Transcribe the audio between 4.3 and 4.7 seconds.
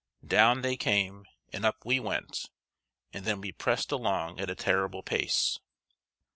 at a